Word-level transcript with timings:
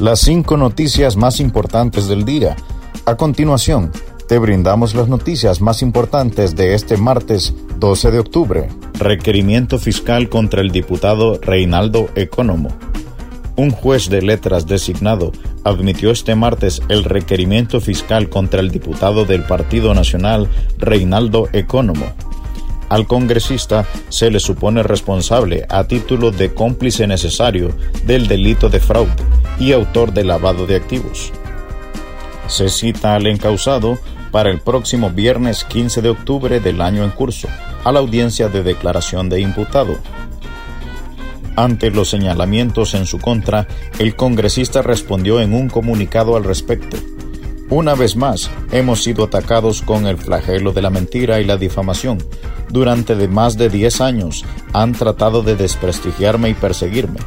las 0.00 0.20
cinco 0.20 0.56
noticias 0.56 1.16
más 1.16 1.40
importantes 1.40 2.06
del 2.06 2.24
día. 2.24 2.56
A 3.04 3.16
continuación, 3.16 3.90
te 4.28 4.38
brindamos 4.38 4.94
las 4.94 5.08
noticias 5.08 5.60
más 5.60 5.82
importantes 5.82 6.54
de 6.54 6.74
este 6.74 6.96
martes 6.96 7.54
12 7.78 8.12
de 8.12 8.18
octubre. 8.20 8.68
Requerimiento 8.94 9.78
fiscal 9.78 10.28
contra 10.28 10.60
el 10.60 10.70
diputado 10.70 11.38
Reinaldo 11.40 12.08
Economo. 12.14 12.68
Un 13.56 13.70
juez 13.70 14.08
de 14.08 14.22
letras 14.22 14.66
designado 14.68 15.32
admitió 15.64 16.12
este 16.12 16.36
martes 16.36 16.80
el 16.88 17.02
requerimiento 17.02 17.80
fiscal 17.80 18.28
contra 18.28 18.60
el 18.60 18.70
diputado 18.70 19.24
del 19.24 19.42
Partido 19.42 19.94
Nacional 19.94 20.48
Reinaldo 20.78 21.48
Economo 21.52 22.06
al 22.88 23.06
congresista 23.06 23.86
se 24.08 24.30
le 24.30 24.40
supone 24.40 24.82
responsable 24.82 25.66
a 25.68 25.84
título 25.84 26.30
de 26.30 26.54
cómplice 26.54 27.06
necesario 27.06 27.74
del 28.04 28.28
delito 28.28 28.68
de 28.68 28.80
fraude 28.80 29.12
y 29.58 29.72
autor 29.72 30.12
de 30.12 30.24
lavado 30.24 30.66
de 30.66 30.76
activos. 30.76 31.32
Se 32.46 32.68
cita 32.68 33.14
al 33.14 33.26
encausado 33.26 33.98
para 34.30 34.50
el 34.50 34.60
próximo 34.60 35.10
viernes 35.10 35.64
15 35.64 36.02
de 36.02 36.10
octubre 36.10 36.60
del 36.60 36.80
año 36.80 37.04
en 37.04 37.10
curso, 37.10 37.48
a 37.84 37.92
la 37.92 37.98
audiencia 37.98 38.48
de 38.48 38.62
declaración 38.62 39.28
de 39.28 39.40
imputado. 39.40 39.96
Ante 41.56 41.90
los 41.90 42.08
señalamientos 42.08 42.94
en 42.94 43.06
su 43.06 43.18
contra, 43.18 43.66
el 43.98 44.14
congresista 44.14 44.80
respondió 44.80 45.40
en 45.40 45.54
un 45.54 45.68
comunicado 45.68 46.36
al 46.36 46.44
respecto 46.44 46.96
una 47.70 47.94
vez 47.94 48.16
más, 48.16 48.50
hemos 48.72 49.02
sido 49.02 49.24
atacados 49.24 49.82
con 49.82 50.06
el 50.06 50.16
flagelo 50.16 50.72
de 50.72 50.82
la 50.82 50.90
mentira 50.90 51.40
y 51.40 51.44
la 51.44 51.56
difamación. 51.56 52.18
Durante 52.70 53.14
de 53.14 53.28
más 53.28 53.56
de 53.56 53.68
10 53.68 54.00
años 54.00 54.44
han 54.72 54.92
tratado 54.92 55.42
de 55.42 55.56
desprestigiarme 55.56 56.50
y 56.50 56.54
perseguirme. 56.54 57.20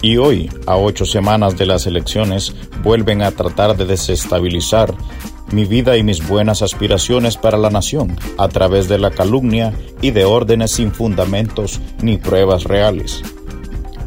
Y 0.00 0.16
hoy, 0.16 0.50
a 0.66 0.76
ocho 0.76 1.04
semanas 1.04 1.58
de 1.58 1.66
las 1.66 1.86
elecciones, 1.86 2.54
vuelven 2.84 3.22
a 3.22 3.32
tratar 3.32 3.76
de 3.76 3.84
desestabilizar 3.84 4.94
mi 5.50 5.64
vida 5.64 5.96
y 5.96 6.02
mis 6.02 6.26
buenas 6.28 6.62
aspiraciones 6.62 7.36
para 7.36 7.58
la 7.58 7.70
nación 7.70 8.16
a 8.36 8.48
través 8.48 8.88
de 8.88 8.98
la 8.98 9.10
calumnia 9.10 9.72
y 10.00 10.10
de 10.10 10.24
órdenes 10.24 10.72
sin 10.72 10.92
fundamentos 10.92 11.80
ni 12.02 12.18
pruebas 12.18 12.64
reales. 12.64 13.22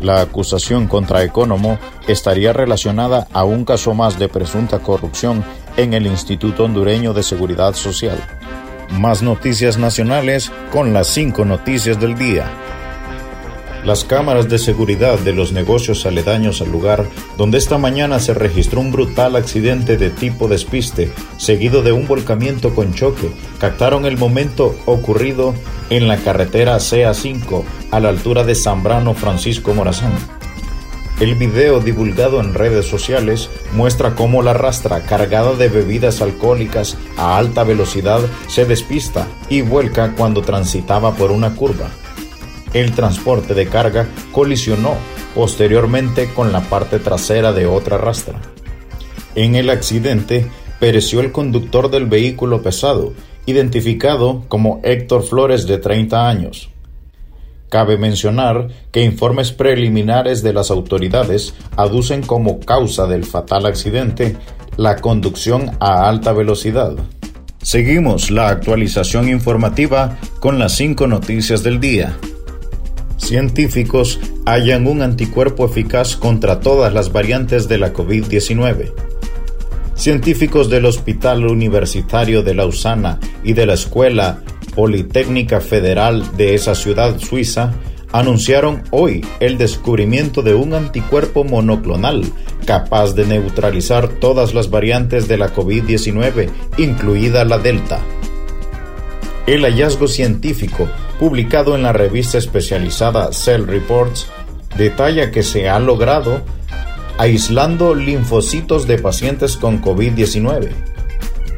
La 0.02 0.22
acusación 0.22 0.88
contra 0.88 1.24
Economo 1.24 1.78
estaría 2.08 2.54
relacionada 2.54 3.28
a 3.34 3.44
un 3.44 3.66
caso 3.66 3.94
más 3.94 4.18
de 4.18 4.30
presunta 4.30 4.80
corrupción 4.80 5.44
en 5.78 5.94
el 5.94 6.08
Instituto 6.08 6.66
Hondureño 6.66 7.14
de 7.14 7.24
Seguridad 7.24 7.74
Social. 7.74 8.18
Más 8.92 9.22
noticias 9.22 9.78
nacionales 9.78 10.52
con 10.72 10.94
las 10.94 11.08
cinco 11.08 11.46
noticias 11.46 12.00
del 12.00 12.16
día. 12.16 12.46
Las 13.86 14.04
cámaras 14.04 14.48
de 14.48 14.60
seguridad 14.60 15.18
de 15.18 15.34
los 15.34 15.54
negocios 15.54 16.06
aledaños 16.06 16.62
al 16.62 16.72
lugar 16.72 17.06
donde 17.36 17.58
esta 17.58 17.80
mañana 17.80 18.20
se 18.20 18.36
registró 18.36 18.80
un 18.80 18.92
brutal 18.92 19.36
accidente 19.36 19.98
de 19.98 20.12
tipo 20.12 20.48
despiste, 20.48 21.12
seguido 21.38 21.82
de 21.82 21.92
un 21.92 22.06
volcamiento 22.06 22.76
con 22.76 22.94
choque, 22.94 23.32
captaron 23.60 24.06
el 24.06 24.18
momento 24.18 24.76
ocurrido 24.86 25.56
en 25.90 26.08
la 26.08 26.18
carretera 26.18 26.78
CA5 26.78 27.64
a 27.90 28.00
la 28.00 28.10
altura 28.10 28.44
de 28.44 28.54
Zambrano 28.54 29.16
Francisco 29.16 29.74
Morazán. 29.74 30.41
El 31.22 31.36
video 31.36 31.80
divulgado 31.80 32.40
en 32.42 32.56
redes 32.56 32.88
sociales 32.88 33.52
muestra 33.74 34.16
cómo 34.16 34.42
la 34.42 34.56
rastra 34.56 35.04
cargada 35.04 35.54
de 35.54 35.70
bebidas 35.70 36.20
alcohólicas 36.20 36.98
a 37.16 37.38
alta 37.38 37.64
velocidad 37.64 38.22
se 38.48 38.66
despista 38.66 39.28
y 39.48 39.62
vuelca 39.62 40.16
cuando 40.18 40.42
transitaba 40.42 41.14
por 41.14 41.32
una 41.32 41.54
curva. 41.56 41.92
El 42.74 42.94
transporte 42.94 43.54
de 43.54 43.68
carga 43.68 44.08
colisionó 44.32 44.96
posteriormente 45.36 46.34
con 46.34 46.52
la 46.52 46.62
parte 46.62 46.98
trasera 46.98 47.54
de 47.54 47.68
otra 47.68 48.00
rastra. 48.00 48.42
En 49.36 49.54
el 49.54 49.70
accidente 49.70 50.48
pereció 50.80 51.20
el 51.20 51.32
conductor 51.32 51.92
del 51.92 52.08
vehículo 52.08 52.64
pesado, 52.64 53.14
identificado 53.46 54.44
como 54.48 54.82
Héctor 54.84 55.22
Flores 55.22 55.68
de 55.68 55.78
30 55.78 56.28
años. 56.28 56.71
Cabe 57.72 57.98
mencionar 57.98 58.68
que 58.92 59.02
informes 59.02 59.54
preliminares 59.54 60.44
de 60.44 60.52
las 60.52 60.72
autoridades 60.72 61.54
aducen 61.78 62.22
como 62.22 62.60
causa 62.60 63.08
del 63.08 63.24
fatal 63.24 63.66
accidente 63.66 64.36
la 64.76 64.98
conducción 64.98 65.72
a 65.80 66.10
alta 66.10 66.34
velocidad. 66.34 66.98
Seguimos 67.62 68.30
la 68.30 68.50
actualización 68.50 69.30
informativa 69.30 70.18
con 70.42 70.60
las 70.60 70.74
cinco 70.74 71.08
noticias 71.08 71.64
del 71.64 71.80
día. 71.80 72.18
Científicos 73.16 74.20
hallan 74.46 74.86
un 74.86 75.02
anticuerpo 75.02 75.66
eficaz 75.66 76.18
contra 76.18 76.60
todas 76.60 76.94
las 76.94 77.14
variantes 77.14 77.70
de 77.70 77.78
la 77.78 77.94
COVID-19. 77.94 78.92
Científicos 79.96 80.70
del 80.70 80.88
Hospital 80.88 81.48
Universitario 81.48 82.44
de 82.44 82.54
Lausana 82.54 83.18
y 83.46 83.54
de 83.54 83.66
la 83.66 83.76
Escuela 83.76 84.42
Politécnica 84.76 85.62
Federal 85.62 86.38
de 86.38 86.56
esa 86.56 86.76
ciudad 86.76 87.20
suiza 87.20 87.74
anunciaron 88.12 88.84
hoy 88.92 89.26
el 89.40 89.58
descubrimiento 89.58 90.42
de 90.42 90.54
un 90.54 90.74
anticuerpo 90.74 91.44
monoclonal 91.44 92.24
capaz 92.66 93.14
de 93.14 93.26
neutralizar 93.26 94.08
todas 94.08 94.54
las 94.54 94.70
variantes 94.70 95.28
de 95.28 95.38
la 95.38 95.54
COVID-19, 95.54 96.50
incluida 96.78 97.46
la 97.46 97.58
Delta. 97.58 98.00
El 99.48 99.64
hallazgo 99.64 100.08
científico, 100.08 100.88
publicado 101.20 101.76
en 101.76 101.84
la 101.84 101.94
revista 101.94 102.38
especializada 102.38 103.34
Cell 103.34 103.66
Reports, 103.66 104.28
detalla 104.78 105.32
que 105.32 105.44
se 105.44 105.70
ha 105.70 105.80
logrado 105.80 106.42
aislando 107.18 107.96
linfocitos 107.96 108.88
de 108.88 108.98
pacientes 108.98 109.58
con 109.58 109.82
COVID-19 109.82 110.70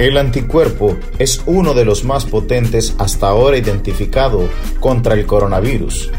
el 0.07 0.17
anticuerpo 0.17 0.97
es 1.17 1.41
uno 1.45 1.73
de 1.73 1.85
los 1.85 2.03
más 2.03 2.25
potentes 2.25 2.93
hasta 2.97 3.29
ahora 3.29 3.57
identificado 3.57 4.49
contra 4.81 5.13
el 5.13 5.25
coronavirus. 5.25 6.11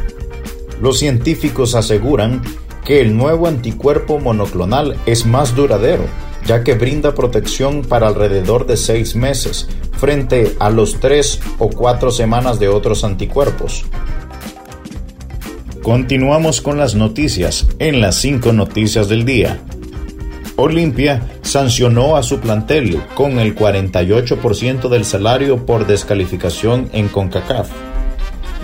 Los 0.81 0.99
científicos 0.99 1.75
aseguran 1.75 2.43
que 2.85 3.03
el 3.03 3.15
nuevo 3.15 3.47
anticuerpo 3.47 4.19
monoclonal 4.19 4.97
es 5.05 5.27
más 5.27 5.55
duradero, 5.55 6.05
ya 6.47 6.65
que 6.65 6.75
brinda 6.75 7.15
protección 7.15 7.83
para 7.83 8.09
alrededor 8.09 8.67
de 8.67 8.79
seis 8.79 9.17
meses, 9.17 9.69
frente 9.93 10.55
a 10.61 10.71
los 10.71 10.99
tres 11.01 11.41
o 11.59 11.69
cuatro 11.69 12.11
semanas 12.11 12.59
de 12.59 12.69
otros 12.69 13.05
anticuerpos. 13.05 13.85
Continuamos 15.83 16.63
con 16.63 16.79
las 16.79 16.95
noticias 16.95 17.67
en 17.79 18.01
las 18.01 18.17
cinco 18.17 18.55
noticias 18.55 19.11
del 19.11 19.27
día. 19.27 19.61
Olimpia 20.57 21.21
sancionó 21.43 22.17
a 22.17 22.23
su 22.23 22.39
plantel 22.39 23.03
con 23.15 23.41
el 23.41 23.57
48% 23.57 24.89
del 24.89 25.05
salario 25.05 25.67
por 25.67 25.87
descalificación 25.87 26.89
en 26.93 27.09
CONCACAF. 27.09 27.69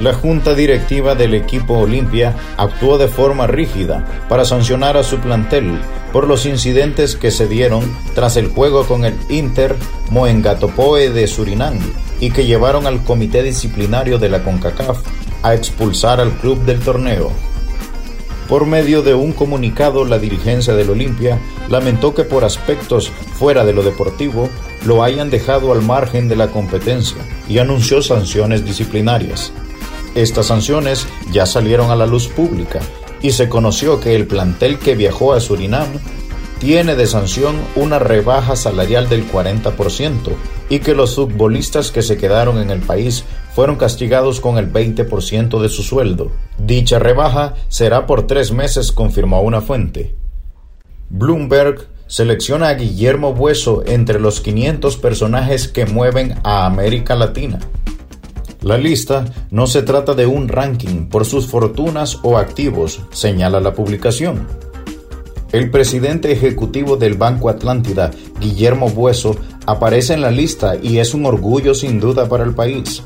La 0.01 0.15
junta 0.15 0.55
directiva 0.55 1.15
del 1.15 1.35
equipo 1.35 1.79
Olimpia 1.79 2.35
actuó 2.57 2.97
de 2.97 3.09
forma 3.09 3.47
rígida 3.49 4.07
para 4.29 4.45
sancionar 4.45 4.97
a 4.97 5.03
su 5.03 5.19
plantel 5.19 5.79
por 6.13 6.27
los 6.27 6.47
incidentes 6.47 7.17
que 7.17 7.31
se 7.31 7.49
dieron 7.49 7.83
tras 8.15 8.37
el 8.37 8.49
juego 8.49 8.87
con 8.87 9.05
el 9.05 9.15
Inter 9.29 9.75
Moengatopoe 10.11 11.11
de 11.11 11.27
Surinam 11.27 11.79
y 12.21 12.31
que 12.31 12.47
llevaron 12.47 12.87
al 12.87 13.03
comité 13.03 13.43
disciplinario 13.43 14.19
de 14.19 14.29
la 14.29 14.45
CONCACAF 14.45 14.99
a 15.43 15.55
expulsar 15.55 16.21
al 16.21 16.31
club 16.33 16.65
del 16.65 16.81
torneo. 16.81 17.50
Por 18.51 18.67
medio 18.67 19.03
de 19.03 19.15
un 19.15 19.33
comunicado, 19.33 20.05
la 20.05 20.19
dirigencia 20.19 20.75
del 20.75 20.91
Olimpia 20.91 21.39
lamentó 21.69 22.17
que 22.17 22.25
por 22.25 22.45
aspectos 22.45 23.13
fuera 23.35 23.65
de 23.65 23.73
lo 23.73 23.85
deportivo 23.85 24.51
lo 24.85 25.05
hayan 25.05 25.31
dejado 25.31 25.71
al 25.73 25.83
margen 25.83 26.29
de 26.29 26.35
la 26.35 26.49
competencia 26.49 27.19
y 27.49 27.59
anunció 27.59 28.03
sanciones 28.03 28.65
disciplinarias. 28.65 29.53
Estas 30.17 30.47
sanciones 30.47 31.07
ya 31.31 31.47
salieron 31.47 31.93
a 31.93 31.95
la 31.95 32.07
luz 32.07 32.27
pública 32.27 32.81
y 33.23 33.31
se 33.31 33.49
conoció 33.49 34.01
que 34.01 34.17
el 34.17 34.27
plantel 34.27 34.81
que 34.81 34.97
viajó 34.97 35.33
a 35.33 35.39
Surinam 35.39 35.87
tiene 36.59 36.97
de 36.97 37.07
sanción 37.07 37.55
una 37.77 38.01
rebaja 38.01 38.57
salarial 38.57 39.09
del 39.09 39.31
40% 39.31 40.35
y 40.69 40.81
que 40.81 40.97
los 40.97 41.15
futbolistas 41.15 41.93
que 41.93 42.03
se 42.03 42.17
quedaron 42.17 42.59
en 42.59 42.71
el 42.71 42.81
país 42.81 43.25
fueron 43.61 43.77
castigados 43.77 44.41
con 44.41 44.57
el 44.57 44.73
20% 44.73 45.61
de 45.61 45.69
su 45.69 45.83
sueldo. 45.83 46.33
Dicha 46.57 46.99
rebaja 46.99 47.57
será 47.69 48.07
por 48.07 48.27
tres 48.27 48.53
meses, 48.53 48.91
confirmó 48.91 49.43
una 49.43 49.61
fuente. 49.61 50.15
Bloomberg 51.11 51.87
selecciona 52.07 52.69
a 52.69 52.75
Guillermo 52.75 53.35
Bueso 53.35 53.83
entre 53.85 54.19
los 54.19 54.41
500 54.41 54.97
personajes 54.97 55.69
que 55.69 55.85
mueven 55.85 56.37
a 56.43 56.65
América 56.65 57.15
Latina. 57.15 57.59
La 58.63 58.79
lista 58.79 59.27
no 59.51 59.67
se 59.67 59.83
trata 59.83 60.15
de 60.15 60.25
un 60.25 60.49
ranking 60.49 61.11
por 61.11 61.27
sus 61.27 61.47
fortunas 61.47 62.19
o 62.23 62.39
activos, 62.39 63.03
señala 63.13 63.61
la 63.61 63.75
publicación. 63.75 64.47
El 65.53 65.71
presidente 65.71 66.33
ejecutivo 66.33 66.97
del 66.97 67.13
Banco 67.13 67.51
Atlántida, 67.51 68.11
Guillermo 68.41 68.89
Bueso, 68.89 69.37
aparece 69.67 70.15
en 70.15 70.23
la 70.23 70.31
lista 70.31 70.77
y 70.83 70.97
es 70.97 71.13
un 71.13 71.27
orgullo 71.27 71.75
sin 71.75 72.01
duda 72.01 72.27
para 72.27 72.45
el 72.45 72.55
país. 72.55 73.03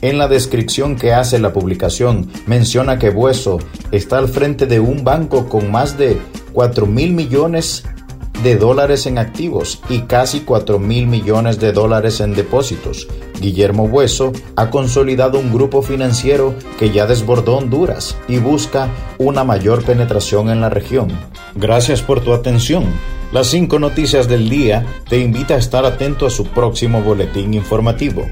En 0.00 0.16
la 0.16 0.28
descripción 0.28 0.94
que 0.94 1.12
hace 1.12 1.40
la 1.40 1.52
publicación 1.52 2.30
menciona 2.46 2.98
que 3.00 3.10
Bueso 3.10 3.58
está 3.90 4.18
al 4.18 4.28
frente 4.28 4.66
de 4.66 4.78
un 4.78 5.02
banco 5.02 5.48
con 5.48 5.72
más 5.72 5.98
de 5.98 6.16
4 6.52 6.86
mil 6.86 7.12
millones 7.12 7.84
de 8.44 8.56
dólares 8.56 9.06
en 9.06 9.18
activos 9.18 9.80
y 9.88 10.02
casi 10.02 10.40
4 10.40 10.78
mil 10.78 11.08
millones 11.08 11.58
de 11.58 11.72
dólares 11.72 12.20
en 12.20 12.34
depósitos. 12.34 13.08
Guillermo 13.40 13.88
Bueso 13.88 14.32
ha 14.54 14.70
consolidado 14.70 15.40
un 15.40 15.52
grupo 15.52 15.82
financiero 15.82 16.54
que 16.78 16.90
ya 16.90 17.06
desbordó 17.06 17.56
Honduras 17.56 18.16
y 18.28 18.38
busca 18.38 18.88
una 19.18 19.42
mayor 19.42 19.82
penetración 19.84 20.48
en 20.48 20.60
la 20.60 20.70
región. 20.70 21.08
Gracias 21.56 22.02
por 22.02 22.20
tu 22.20 22.32
atención. 22.32 22.84
Las 23.32 23.48
cinco 23.48 23.78
noticias 23.80 24.28
del 24.28 24.48
día 24.48 24.86
te 25.08 25.18
invita 25.18 25.54
a 25.54 25.58
estar 25.58 25.84
atento 25.84 26.26
a 26.26 26.30
su 26.30 26.46
próximo 26.46 27.02
boletín 27.02 27.52
informativo. 27.52 28.26